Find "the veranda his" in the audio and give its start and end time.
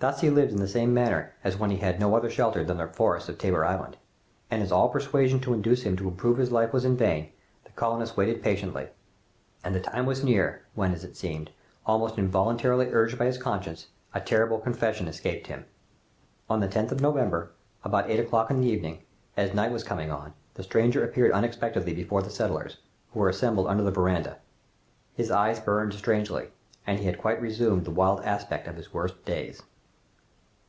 23.82-25.30